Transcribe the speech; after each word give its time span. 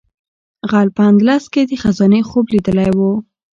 غل 0.69 0.89
په 0.97 1.01
اندلس 1.09 1.43
کې 1.53 1.61
د 1.69 1.71
خزانې 1.81 2.21
خوب 2.29 2.45
لیدلی 2.53 2.91
و. 2.97 2.99